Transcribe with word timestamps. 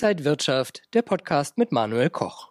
Inside 0.00 0.24
Wirtschaft, 0.24 0.82
der 0.94 1.02
Podcast 1.02 1.58
mit 1.58 1.72
Manuel 1.72 2.08
Koch. 2.08 2.50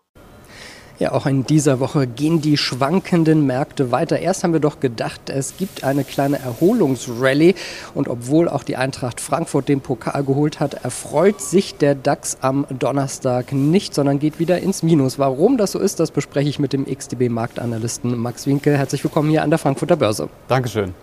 Ja, 0.99 1.13
auch 1.13 1.25
in 1.25 1.45
dieser 1.45 1.79
Woche 1.79 2.05
gehen 2.05 2.41
die 2.41 2.57
schwankenden 2.57 3.45
Märkte 3.45 3.89
weiter. 3.89 4.19
Erst 4.19 4.43
haben 4.43 4.51
wir 4.51 4.59
doch 4.59 4.81
gedacht, 4.81 5.29
es 5.29 5.55
gibt 5.55 5.85
eine 5.85 6.03
kleine 6.03 6.39
Erholungsrallye. 6.39 7.55
Und 7.93 8.09
obwohl 8.09 8.49
auch 8.49 8.63
die 8.63 8.75
Eintracht 8.75 9.21
Frankfurt 9.21 9.69
den 9.69 9.79
Pokal 9.79 10.25
geholt 10.25 10.59
hat, 10.59 10.73
erfreut 10.83 11.39
sich 11.39 11.77
der 11.77 11.95
DAX 11.95 12.39
am 12.41 12.65
Donnerstag 12.67 13.53
nicht, 13.53 13.95
sondern 13.95 14.19
geht 14.19 14.39
wieder 14.39 14.59
ins 14.59 14.83
Minus. 14.83 15.17
Warum 15.17 15.57
das 15.57 15.71
so 15.71 15.79
ist, 15.79 16.01
das 16.01 16.11
bespreche 16.11 16.49
ich 16.49 16.59
mit 16.59 16.73
dem 16.73 16.83
XTB-Marktanalysten 16.83 18.17
Max 18.17 18.45
Winkel. 18.45 18.77
Herzlich 18.77 19.05
willkommen 19.05 19.29
hier 19.29 19.43
an 19.43 19.51
der 19.51 19.59
Frankfurter 19.59 19.95
Börse. 19.95 20.27
Dankeschön. 20.49 20.93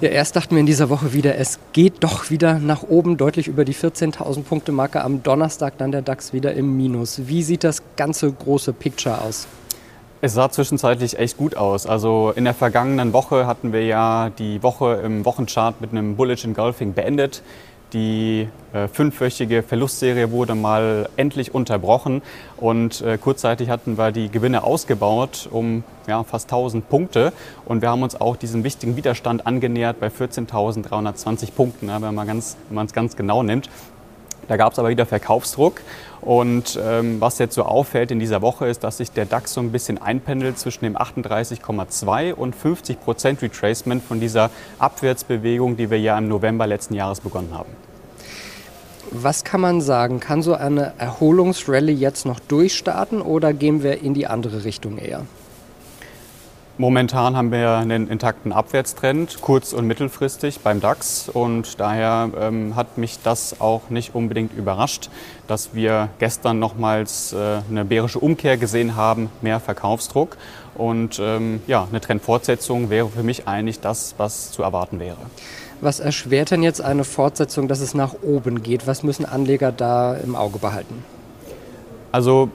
Ja, 0.00 0.08
erst 0.08 0.34
dachten 0.34 0.56
wir 0.56 0.60
in 0.60 0.66
dieser 0.66 0.90
Woche 0.90 1.12
wieder, 1.12 1.36
es 1.36 1.60
geht 1.72 2.02
doch 2.02 2.28
wieder 2.30 2.58
nach 2.58 2.82
oben, 2.82 3.16
deutlich 3.16 3.46
über 3.46 3.64
die 3.64 3.74
14.000 3.74 4.42
Punkte 4.42 4.72
Marke. 4.72 5.02
Am 5.02 5.22
Donnerstag 5.22 5.78
dann 5.78 5.92
der 5.92 6.02
DAX 6.02 6.32
wieder 6.32 6.54
im 6.54 6.76
Minus. 6.76 7.28
Wie 7.28 7.42
sieht 7.42 7.62
das 7.62 7.82
ganze 7.96 8.32
große 8.32 8.72
Picture 8.72 9.20
aus? 9.20 9.46
Es 10.20 10.34
sah 10.34 10.50
zwischenzeitlich 10.50 11.18
echt 11.18 11.36
gut 11.36 11.56
aus. 11.56 11.86
Also 11.86 12.32
in 12.36 12.44
der 12.44 12.54
vergangenen 12.54 13.12
Woche 13.12 13.46
hatten 13.46 13.72
wir 13.72 13.84
ja 13.84 14.30
die 14.30 14.62
Woche 14.62 15.00
im 15.04 15.24
Wochenchart 15.24 15.80
mit 15.80 15.90
einem 15.90 16.16
Bullish 16.16 16.44
Engulfing 16.44 16.94
beendet. 16.94 17.42
Die 17.92 18.48
äh, 18.72 18.88
fünfwöchige 18.88 19.62
Verlustserie 19.62 20.30
wurde 20.30 20.54
mal 20.54 21.10
endlich 21.16 21.54
unterbrochen 21.54 22.22
und 22.56 23.02
äh, 23.02 23.18
kurzzeitig 23.18 23.68
hatten 23.68 23.98
wir 23.98 24.12
die 24.12 24.30
Gewinne 24.30 24.64
ausgebaut 24.64 25.48
um 25.50 25.84
ja, 26.06 26.22
fast 26.24 26.50
1000 26.50 26.88
Punkte 26.88 27.34
und 27.66 27.82
wir 27.82 27.90
haben 27.90 28.02
uns 28.02 28.18
auch 28.18 28.36
diesem 28.36 28.64
wichtigen 28.64 28.96
Widerstand 28.96 29.46
angenähert 29.46 30.00
bei 30.00 30.08
14.320 30.08 31.52
Punkten, 31.52 31.88
ja, 31.88 32.00
wenn 32.00 32.14
man 32.14 32.38
es 32.38 32.56
ganz 32.92 33.16
genau 33.16 33.42
nimmt. 33.42 33.68
Da 34.48 34.56
gab 34.56 34.72
es 34.72 34.78
aber 34.78 34.88
wieder 34.88 35.06
Verkaufsdruck. 35.06 35.80
Und 36.20 36.78
ähm, 36.80 37.20
was 37.20 37.38
jetzt 37.38 37.54
so 37.54 37.64
auffällt 37.64 38.10
in 38.10 38.20
dieser 38.20 38.42
Woche 38.42 38.66
ist, 38.66 38.84
dass 38.84 38.98
sich 38.98 39.10
der 39.10 39.26
DAX 39.26 39.54
so 39.54 39.60
ein 39.60 39.72
bisschen 39.72 40.00
einpendelt 40.00 40.58
zwischen 40.58 40.84
dem 40.84 40.96
38,2 40.96 42.32
und 42.32 42.54
50 42.54 43.00
Prozent 43.00 43.42
Retracement 43.42 44.04
von 44.04 44.20
dieser 44.20 44.50
Abwärtsbewegung, 44.78 45.76
die 45.76 45.90
wir 45.90 45.98
ja 45.98 46.16
im 46.16 46.28
November 46.28 46.66
letzten 46.66 46.94
Jahres 46.94 47.20
begonnen 47.20 47.52
haben. 47.52 47.70
Was 49.10 49.44
kann 49.44 49.60
man 49.60 49.80
sagen? 49.80 50.20
Kann 50.20 50.42
so 50.42 50.54
eine 50.54 50.94
Erholungsrallye 50.96 51.92
jetzt 51.92 52.24
noch 52.24 52.40
durchstarten 52.40 53.20
oder 53.20 53.52
gehen 53.52 53.82
wir 53.82 54.00
in 54.00 54.14
die 54.14 54.26
andere 54.26 54.64
Richtung 54.64 54.96
eher? 54.96 55.26
Momentan 56.78 57.36
haben 57.36 57.52
wir 57.52 57.72
einen 57.72 58.08
intakten 58.08 58.50
Abwärtstrend, 58.50 59.42
kurz- 59.42 59.74
und 59.74 59.86
mittelfristig 59.86 60.60
beim 60.60 60.80
DAX. 60.80 61.28
Und 61.28 61.78
daher 61.78 62.30
ähm, 62.40 62.74
hat 62.76 62.96
mich 62.96 63.18
das 63.22 63.60
auch 63.60 63.90
nicht 63.90 64.14
unbedingt 64.14 64.56
überrascht, 64.56 65.10
dass 65.48 65.74
wir 65.74 66.08
gestern 66.18 66.58
nochmals 66.58 67.34
äh, 67.34 67.58
eine 67.68 67.84
bärische 67.84 68.18
Umkehr 68.18 68.56
gesehen 68.56 68.96
haben, 68.96 69.28
mehr 69.42 69.60
Verkaufsdruck. 69.60 70.38
Und 70.74 71.20
ähm, 71.22 71.60
ja, 71.66 71.86
eine 71.90 72.00
Trendfortsetzung 72.00 72.88
wäre 72.88 73.08
für 73.10 73.22
mich 73.22 73.46
eigentlich 73.46 73.80
das, 73.80 74.14
was 74.16 74.50
zu 74.50 74.62
erwarten 74.62 74.98
wäre. 74.98 75.18
Was 75.82 76.00
erschwert 76.00 76.52
denn 76.52 76.62
jetzt 76.62 76.80
eine 76.80 77.04
Fortsetzung, 77.04 77.68
dass 77.68 77.80
es 77.80 77.92
nach 77.92 78.14
oben 78.22 78.62
geht? 78.62 78.86
Was 78.86 79.02
müssen 79.02 79.26
Anleger 79.26 79.72
da 79.72 80.14
im 80.14 80.34
Auge 80.34 80.58
behalten? 80.58 81.04
Also 82.12 82.50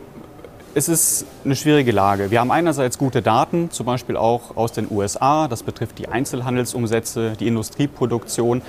es 0.77 0.87
ist 0.87 1.25
eine 1.43 1.55
schwierige 1.55 1.91
Lage. 1.91 2.29
Wir 2.29 2.39
haben 2.39 2.51
einerseits 2.51 2.99
gute 2.99 3.23
Daten, 3.23 3.71
zum 3.71 3.87
Beispiel 3.87 4.15
auch 4.15 4.55
aus 4.55 4.73
den 4.73 4.85
USA. 4.91 5.47
Das 5.47 5.63
betrifft 5.63 5.97
die 5.97 6.07
Einzelhandelsumsätze, 6.07 7.33
die 7.39 7.47
Industrieproduktion. 7.47 8.61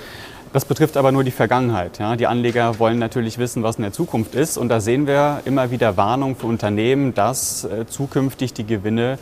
Das 0.51 0.65
betrifft 0.65 0.97
aber 0.97 1.11
nur 1.11 1.23
die 1.23 1.29
Vergangenheit. 1.29 1.99
Ja. 1.99 2.15
Die 2.15 2.25
Anleger 2.25 2.79
wollen 2.79 2.97
natürlich 2.97 3.37
wissen, 3.37 3.61
was 3.61 3.75
in 3.75 3.83
der 3.83 3.91
Zukunft 3.91 4.33
ist. 4.33 4.57
Und 4.57 4.69
da 4.69 4.79
sehen 4.79 5.05
wir 5.05 5.41
immer 5.45 5.69
wieder 5.69 5.97
Warnungen 5.97 6.35
für 6.35 6.47
Unternehmen, 6.47 7.13
dass 7.13 7.65
äh, 7.65 7.85
zukünftig 7.85 8.53
die 8.53 8.65
Gewinne 8.65 9.19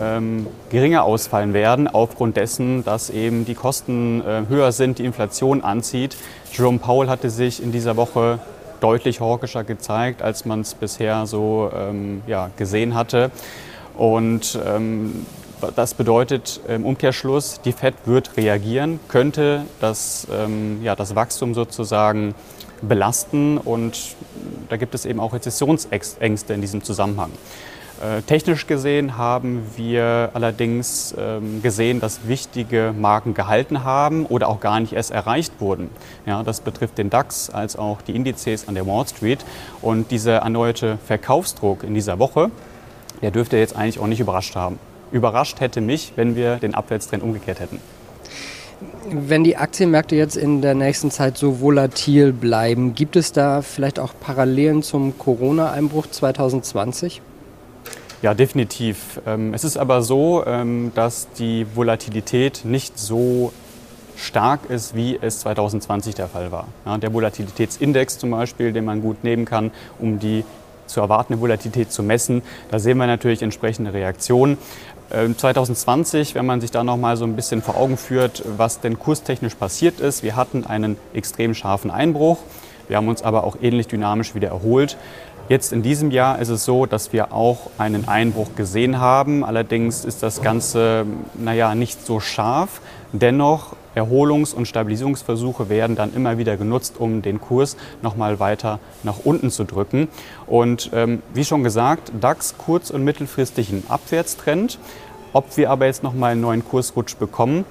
ähm, 0.00 0.46
geringer 0.70 1.04
ausfallen 1.04 1.52
werden, 1.52 1.88
aufgrund 1.88 2.38
dessen, 2.38 2.82
dass 2.84 3.10
eben 3.10 3.44
die 3.44 3.54
Kosten 3.54 4.22
äh, 4.22 4.44
höher 4.48 4.72
sind, 4.72 4.98
die 4.98 5.04
Inflation 5.04 5.62
anzieht. 5.62 6.16
Jerome 6.54 6.78
Powell 6.78 7.10
hatte 7.10 7.28
sich 7.28 7.62
in 7.62 7.70
dieser 7.70 7.98
Woche 7.98 8.38
deutlich 8.80 9.20
hawkischer 9.20 9.64
gezeigt, 9.64 10.22
als 10.22 10.44
man 10.44 10.60
es 10.60 10.74
bisher 10.74 11.26
so 11.26 11.70
ähm, 11.74 12.22
ja, 12.26 12.50
gesehen 12.56 12.94
hatte. 12.94 13.30
Und 13.96 14.58
ähm, 14.66 15.26
das 15.76 15.94
bedeutet 15.94 16.60
im 16.68 16.86
Umkehrschluss, 16.86 17.60
die 17.60 17.72
Fed 17.72 17.94
wird 18.06 18.36
reagieren, 18.36 18.98
könnte 19.08 19.66
das, 19.80 20.26
ähm, 20.32 20.82
ja, 20.82 20.96
das 20.96 21.14
Wachstum 21.14 21.54
sozusagen 21.54 22.34
belasten 22.82 23.58
und 23.58 24.16
da 24.68 24.76
gibt 24.76 24.94
es 24.94 25.04
eben 25.04 25.20
auch 25.20 25.34
Rezessionsängste 25.34 26.54
in 26.54 26.60
diesem 26.60 26.82
Zusammenhang. 26.82 27.30
Äh, 28.00 28.22
technisch 28.22 28.66
gesehen 28.66 29.18
haben 29.18 29.62
wir 29.76 30.30
allerdings 30.32 31.14
ähm, 31.18 31.60
gesehen, 31.62 32.00
dass 32.00 32.26
wichtige 32.26 32.94
Marken 32.98 33.34
gehalten 33.34 33.84
haben 33.84 34.24
oder 34.24 34.48
auch 34.48 34.60
gar 34.60 34.80
nicht 34.80 34.94
erst 34.94 35.10
erreicht 35.10 35.52
wurden. 35.60 35.90
Ja, 36.24 36.42
das 36.42 36.62
betrifft 36.62 36.96
den 36.96 37.10
DAX 37.10 37.50
als 37.50 37.76
auch 37.76 38.00
die 38.00 38.16
Indizes 38.16 38.68
an 38.68 38.74
der 38.74 38.86
Wall 38.86 39.06
Street. 39.06 39.44
Und 39.82 40.10
dieser 40.10 40.36
erneute 40.36 40.96
Verkaufsdruck 41.06 41.84
in 41.84 41.92
dieser 41.92 42.18
Woche, 42.18 42.50
der 43.20 43.32
dürfte 43.32 43.58
jetzt 43.58 43.76
eigentlich 43.76 43.98
auch 43.98 44.06
nicht 44.06 44.20
überrascht 44.20 44.56
haben. 44.56 44.78
Überrascht 45.12 45.60
hätte 45.60 45.82
mich, 45.82 46.14
wenn 46.16 46.36
wir 46.36 46.56
den 46.56 46.74
Abwärtstrend 46.74 47.22
umgekehrt 47.22 47.60
hätten. 47.60 47.80
Wenn 49.10 49.44
die 49.44 49.58
Aktienmärkte 49.58 50.16
jetzt 50.16 50.36
in 50.36 50.62
der 50.62 50.74
nächsten 50.74 51.10
Zeit 51.10 51.36
so 51.36 51.60
volatil 51.60 52.32
bleiben, 52.32 52.94
gibt 52.94 53.16
es 53.16 53.32
da 53.32 53.60
vielleicht 53.60 53.98
auch 53.98 54.14
Parallelen 54.18 54.82
zum 54.82 55.18
Corona-Einbruch 55.18 56.06
2020? 56.06 57.20
Ja, 58.22 58.34
definitiv. 58.34 59.20
Ähm, 59.26 59.54
es 59.54 59.64
ist 59.64 59.78
aber 59.78 60.02
so, 60.02 60.44
ähm, 60.46 60.92
dass 60.94 61.28
die 61.38 61.66
Volatilität 61.74 62.62
nicht 62.64 62.98
so 62.98 63.50
stark 64.14 64.68
ist, 64.68 64.94
wie 64.94 65.18
es 65.20 65.40
2020 65.40 66.14
der 66.14 66.28
Fall 66.28 66.52
war. 66.52 66.68
der 66.98 67.14
Volatilitätsindex 67.14 68.18
zum 68.18 68.32
Beispiel, 68.32 68.74
den 68.74 68.84
man 68.84 69.00
gut 69.00 69.24
nehmen 69.24 69.46
kann, 69.46 69.70
um 69.98 70.18
die 70.18 70.44
zu 70.84 71.00
erwartende 71.00 71.40
Volatilität 71.40 71.90
zu 71.90 72.02
messen, 72.02 72.42
da 72.70 72.78
sehen 72.78 72.98
wir 72.98 73.06
natürlich 73.06 73.40
entsprechende 73.40 73.94
Reaktionen. 73.94 74.58
2020, 75.10 76.30
ähm, 76.30 76.34
wenn 76.34 76.46
man 76.46 76.60
sich 76.60 76.70
da 76.70 76.84
noch 76.84 76.98
mal 76.98 77.16
so 77.16 77.24
ein 77.24 77.36
bisschen 77.36 77.62
vor 77.62 77.76
Augen 77.76 77.96
führt, 77.96 78.42
was 78.56 78.80
denn 78.80 78.98
kurstechnisch 78.98 79.54
passiert 79.54 79.98
ist, 80.00 80.22
wir 80.22 80.36
hatten 80.36 80.66
einen 80.66 80.96
extrem 81.14 81.54
scharfen 81.54 81.90
Einbruch. 81.90 82.38
Wir 82.90 82.96
haben 82.96 83.06
uns 83.06 83.22
aber 83.22 83.44
auch 83.44 83.56
ähnlich 83.62 83.86
dynamisch 83.86 84.34
wieder 84.34 84.48
erholt. 84.48 84.96
Jetzt 85.48 85.72
in 85.72 85.80
diesem 85.82 86.10
Jahr 86.10 86.40
ist 86.40 86.48
es 86.48 86.64
so, 86.64 86.86
dass 86.86 87.12
wir 87.12 87.32
auch 87.32 87.70
einen 87.78 88.08
Einbruch 88.08 88.56
gesehen 88.56 88.98
haben. 88.98 89.44
Allerdings 89.44 90.04
ist 90.04 90.24
das 90.24 90.42
Ganze 90.42 91.06
naja, 91.34 91.76
nicht 91.76 92.04
so 92.04 92.18
scharf. 92.18 92.80
Dennoch 93.12 93.76
Erholungs- 93.94 94.52
und 94.52 94.66
Stabilisierungsversuche 94.66 95.68
werden 95.68 95.94
dann 95.94 96.12
immer 96.14 96.36
wieder 96.38 96.56
genutzt, 96.56 96.96
um 96.98 97.22
den 97.22 97.40
Kurs 97.40 97.76
nochmal 98.02 98.40
weiter 98.40 98.80
nach 99.04 99.20
unten 99.22 99.52
zu 99.52 99.62
drücken. 99.62 100.08
Und 100.48 100.90
ähm, 100.92 101.22
wie 101.32 101.44
schon 101.44 101.62
gesagt, 101.62 102.10
DAX 102.20 102.56
kurz- 102.58 102.90
und 102.90 103.04
mittelfristig 103.04 103.70
ein 103.70 103.84
Abwärtstrend. 103.88 104.80
Ob 105.32 105.56
wir 105.56 105.70
aber 105.70 105.86
jetzt 105.86 106.02
nochmal 106.02 106.32
einen 106.32 106.40
neuen 106.40 106.64
Kursrutsch 106.64 107.16
bekommen, 107.16 107.64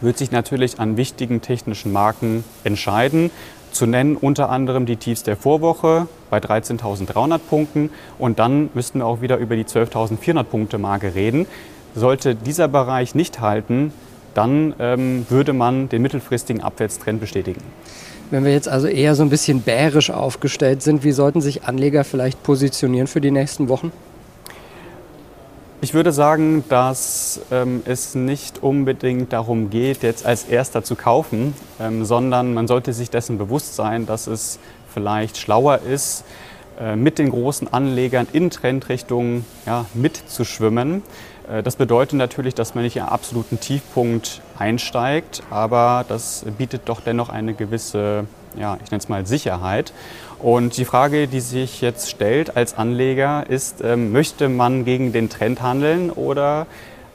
wird 0.00 0.18
sich 0.18 0.30
natürlich 0.30 0.78
an 0.78 0.96
wichtigen 0.96 1.40
technischen 1.40 1.92
Marken 1.92 2.44
entscheiden. 2.62 3.30
Zu 3.74 3.86
nennen 3.86 4.16
unter 4.16 4.50
anderem 4.50 4.86
die 4.86 4.94
Tiefs 4.94 5.24
der 5.24 5.36
Vorwoche 5.36 6.06
bei 6.30 6.38
13.300 6.38 7.38
Punkten 7.38 7.90
und 8.20 8.38
dann 8.38 8.70
müssten 8.72 9.00
wir 9.00 9.06
auch 9.06 9.20
wieder 9.20 9.38
über 9.38 9.56
die 9.56 9.64
12.400 9.64 10.44
Punkte 10.44 10.78
Marke 10.78 11.16
reden. 11.16 11.46
Sollte 11.96 12.36
dieser 12.36 12.68
Bereich 12.68 13.16
nicht 13.16 13.40
halten, 13.40 13.92
dann 14.32 14.74
ähm, 14.78 15.26
würde 15.28 15.52
man 15.52 15.88
den 15.88 16.02
mittelfristigen 16.02 16.62
Abwärtstrend 16.62 17.18
bestätigen. 17.18 17.60
Wenn 18.30 18.44
wir 18.44 18.52
jetzt 18.52 18.68
also 18.68 18.86
eher 18.86 19.16
so 19.16 19.24
ein 19.24 19.30
bisschen 19.30 19.62
bärisch 19.62 20.10
aufgestellt 20.10 20.80
sind, 20.82 21.02
wie 21.02 21.10
sollten 21.10 21.40
sich 21.40 21.64
Anleger 21.64 22.04
vielleicht 22.04 22.44
positionieren 22.44 23.08
für 23.08 23.20
die 23.20 23.32
nächsten 23.32 23.68
Wochen? 23.68 23.90
Ich 25.84 25.92
würde 25.92 26.12
sagen, 26.12 26.64
dass 26.70 27.42
ähm, 27.52 27.82
es 27.84 28.14
nicht 28.14 28.62
unbedingt 28.62 29.34
darum 29.34 29.68
geht, 29.68 30.02
jetzt 30.02 30.24
als 30.24 30.44
erster 30.44 30.82
zu 30.82 30.96
kaufen, 30.96 31.52
ähm, 31.78 32.06
sondern 32.06 32.54
man 32.54 32.66
sollte 32.66 32.94
sich 32.94 33.10
dessen 33.10 33.36
bewusst 33.36 33.76
sein, 33.76 34.06
dass 34.06 34.26
es 34.26 34.58
vielleicht 34.88 35.36
schlauer 35.36 35.80
ist, 35.80 36.24
äh, 36.80 36.96
mit 36.96 37.18
den 37.18 37.28
großen 37.28 37.70
Anlegern 37.70 38.26
in 38.32 38.48
Trendrichtungen 38.48 39.44
ja, 39.66 39.84
mitzuschwimmen. 39.92 41.02
Äh, 41.52 41.62
das 41.62 41.76
bedeutet 41.76 42.14
natürlich, 42.14 42.54
dass 42.54 42.74
man 42.74 42.84
nicht 42.84 42.98
am 43.02 43.10
absoluten 43.10 43.60
Tiefpunkt 43.60 44.40
einsteigt, 44.58 45.42
aber 45.50 46.06
das 46.08 46.46
bietet 46.56 46.88
doch 46.88 47.00
dennoch 47.00 47.28
eine 47.28 47.52
gewisse, 47.52 48.24
ja, 48.58 48.78
ich 48.82 48.90
nenne 48.90 49.00
es 49.00 49.08
mal 49.08 49.26
Sicherheit. 49.26 49.92
Und 50.38 50.76
die 50.76 50.84
Frage, 50.84 51.26
die 51.26 51.40
sich 51.40 51.80
jetzt 51.80 52.10
stellt 52.10 52.56
als 52.56 52.76
Anleger, 52.76 53.44
ist, 53.48 53.82
ähm, 53.82 54.12
möchte 54.12 54.48
man 54.48 54.84
gegen 54.84 55.12
den 55.12 55.30
Trend 55.30 55.62
handeln 55.62 56.10
oder 56.10 56.66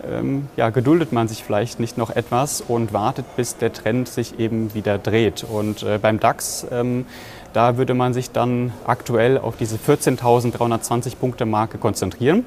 ähm, 0.04 0.48
ja, 0.56 0.70
geduldet 0.70 1.12
man 1.12 1.28
sich 1.28 1.44
vielleicht 1.44 1.80
nicht 1.80 1.98
noch 1.98 2.10
etwas 2.10 2.62
und 2.62 2.94
wartet, 2.94 3.26
bis 3.36 3.58
der 3.58 3.74
Trend 3.74 4.08
sich 4.08 4.40
eben 4.40 4.74
wieder 4.74 4.98
dreht. 4.98 5.44
Und 5.44 5.84
äh, 5.84 5.98
beim 6.02 6.20
DAX, 6.20 6.66
ähm, 6.72 7.06
da 7.54 7.78
würde 7.78 7.94
man 7.94 8.14
sich 8.14 8.32
dann 8.32 8.72
aktuell 8.86 9.38
auf 9.38 9.58
diese 9.58 9.78
14.320 9.78 11.16
Punkte 11.18 11.46
Marke 11.46 11.78
konzentrieren. 11.78 12.46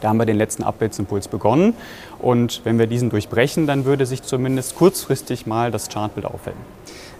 Da 0.00 0.08
haben 0.10 0.18
wir 0.18 0.26
den 0.26 0.36
letzten 0.36 0.64
Abwärtsimpuls 0.64 1.28
begonnen. 1.28 1.74
Und 2.18 2.60
wenn 2.64 2.78
wir 2.78 2.86
diesen 2.86 3.10
durchbrechen, 3.10 3.66
dann 3.66 3.84
würde 3.84 4.04
sich 4.04 4.22
zumindest 4.22 4.76
kurzfristig 4.76 5.46
mal 5.46 5.70
das 5.70 5.88
Chartbild 5.88 6.26
aufhellen. 6.26 6.58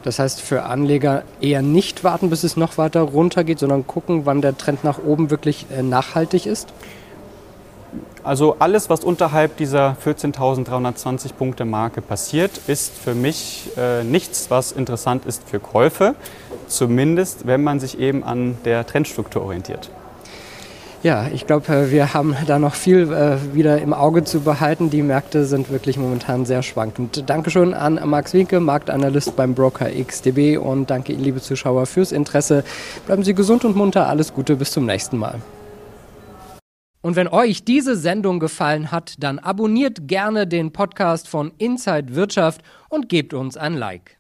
Das 0.04 0.18
heißt 0.18 0.42
für 0.42 0.64
Anleger 0.64 1.22
eher 1.40 1.62
nicht 1.62 2.04
warten, 2.04 2.28
bis 2.28 2.44
es 2.44 2.58
noch 2.58 2.76
weiter 2.76 3.00
runtergeht, 3.00 3.58
sondern 3.58 3.86
gucken, 3.86 4.26
wann 4.26 4.42
der 4.42 4.56
Trend 4.56 4.84
nach 4.84 4.98
oben 5.02 5.30
wirklich 5.30 5.66
äh, 5.74 5.82
nachhaltig 5.82 6.44
ist? 6.44 6.68
Also 8.22 8.56
alles, 8.58 8.90
was 8.90 9.02
unterhalb 9.02 9.56
dieser 9.56 9.96
14.320 10.04 11.32
Punkte 11.34 11.64
Marke 11.64 12.02
passiert, 12.02 12.60
ist 12.66 12.92
für 12.96 13.14
mich 13.14 13.70
äh, 13.78 14.04
nichts, 14.04 14.50
was 14.50 14.72
interessant 14.72 15.24
ist 15.24 15.42
für 15.48 15.58
Käufe. 15.58 16.14
Zumindest, 16.66 17.46
wenn 17.46 17.64
man 17.64 17.80
sich 17.80 17.98
eben 17.98 18.24
an 18.24 18.58
der 18.64 18.86
Trendstruktur 18.86 19.42
orientiert. 19.42 19.90
Ja, 21.04 21.28
ich 21.30 21.46
glaube, 21.46 21.70
äh, 21.70 21.90
wir 21.90 22.14
haben 22.14 22.34
da 22.46 22.58
noch 22.58 22.74
viel 22.74 23.12
äh, 23.12 23.54
wieder 23.54 23.78
im 23.78 23.92
Auge 23.92 24.24
zu 24.24 24.40
behalten. 24.40 24.88
Die 24.88 25.02
Märkte 25.02 25.44
sind 25.44 25.70
wirklich 25.70 25.98
momentan 25.98 26.46
sehr 26.46 26.62
schwankend. 26.62 27.28
Dankeschön 27.28 27.74
an 27.74 28.00
Max 28.08 28.32
Winke, 28.32 28.58
Marktanalyst 28.58 29.36
beim 29.36 29.54
Broker 29.54 29.90
XDB 29.90 30.56
und 30.56 30.88
danke 30.88 31.12
Ihnen, 31.12 31.22
liebe 31.22 31.42
Zuschauer, 31.42 31.84
fürs 31.84 32.10
Interesse. 32.10 32.64
Bleiben 33.04 33.22
Sie 33.22 33.34
gesund 33.34 33.66
und 33.66 33.76
munter. 33.76 34.08
Alles 34.08 34.32
Gute, 34.32 34.56
bis 34.56 34.70
zum 34.70 34.86
nächsten 34.86 35.18
Mal. 35.18 35.42
Und 37.02 37.16
wenn 37.16 37.28
euch 37.28 37.66
diese 37.66 37.96
Sendung 37.96 38.40
gefallen 38.40 38.90
hat, 38.90 39.16
dann 39.18 39.38
abonniert 39.38 40.08
gerne 40.08 40.46
den 40.46 40.72
Podcast 40.72 41.28
von 41.28 41.52
Inside 41.58 42.14
Wirtschaft 42.14 42.62
und 42.88 43.10
gebt 43.10 43.34
uns 43.34 43.58
ein 43.58 43.74
Like. 43.74 44.16